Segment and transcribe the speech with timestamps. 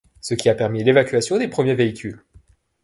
[0.19, 2.23] Ce qui a permis l'évacuation des premiers véhicules.